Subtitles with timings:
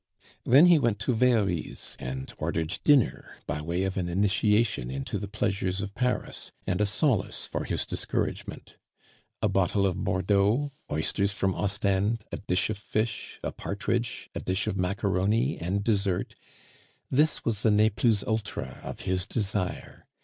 [0.45, 5.27] Then he went to Very's and ordered dinner by way of an initiation into the
[5.27, 8.77] pleasures of Paris, and a solace for his discouragement.
[9.43, 14.65] A bottle of Bordeaux, oysters from Ostend, a dish of fish, a partridge, a dish
[14.65, 16.33] of macaroni and dessert,
[17.11, 20.07] this was the ne plus ultra of his desire.